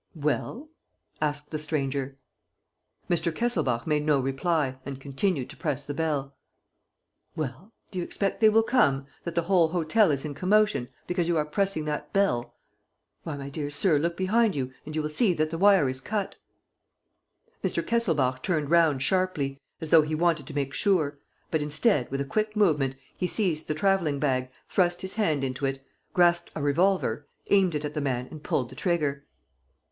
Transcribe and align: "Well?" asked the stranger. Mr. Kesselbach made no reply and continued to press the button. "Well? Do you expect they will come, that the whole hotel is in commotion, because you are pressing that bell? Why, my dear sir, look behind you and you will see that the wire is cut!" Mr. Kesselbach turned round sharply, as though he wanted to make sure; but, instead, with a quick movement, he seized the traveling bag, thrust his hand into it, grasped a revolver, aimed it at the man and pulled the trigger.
"Well?" 0.15 0.69
asked 1.21 1.51
the 1.51 1.59
stranger. 1.59 2.17
Mr. 3.07 3.31
Kesselbach 3.31 3.85
made 3.85 4.03
no 4.03 4.19
reply 4.19 4.79
and 4.83 4.99
continued 4.99 5.47
to 5.51 5.55
press 5.57 5.85
the 5.85 5.93
button. 5.93 6.31
"Well? 7.35 7.71
Do 7.91 7.99
you 7.99 8.03
expect 8.03 8.41
they 8.41 8.49
will 8.49 8.63
come, 8.63 9.05
that 9.25 9.35
the 9.35 9.43
whole 9.43 9.67
hotel 9.67 10.09
is 10.09 10.25
in 10.25 10.33
commotion, 10.33 10.89
because 11.05 11.27
you 11.27 11.37
are 11.37 11.45
pressing 11.45 11.85
that 11.85 12.13
bell? 12.13 12.55
Why, 13.21 13.37
my 13.37 13.49
dear 13.51 13.69
sir, 13.69 13.99
look 13.99 14.17
behind 14.17 14.55
you 14.55 14.73
and 14.87 14.95
you 14.95 15.03
will 15.03 15.09
see 15.09 15.35
that 15.35 15.51
the 15.51 15.57
wire 15.59 15.87
is 15.87 16.01
cut!" 16.01 16.35
Mr. 17.63 17.85
Kesselbach 17.85 18.41
turned 18.41 18.71
round 18.71 19.03
sharply, 19.03 19.61
as 19.79 19.91
though 19.91 20.01
he 20.01 20.15
wanted 20.15 20.47
to 20.47 20.55
make 20.55 20.73
sure; 20.73 21.19
but, 21.51 21.61
instead, 21.61 22.09
with 22.09 22.21
a 22.21 22.25
quick 22.25 22.55
movement, 22.55 22.95
he 23.15 23.27
seized 23.27 23.67
the 23.67 23.75
traveling 23.75 24.17
bag, 24.17 24.49
thrust 24.67 25.03
his 25.03 25.13
hand 25.13 25.43
into 25.43 25.67
it, 25.67 25.85
grasped 26.11 26.49
a 26.55 26.61
revolver, 26.63 27.27
aimed 27.51 27.75
it 27.75 27.85
at 27.85 27.93
the 27.93 28.01
man 28.01 28.27
and 28.31 28.41
pulled 28.41 28.69
the 28.69 28.75
trigger. 28.75 29.27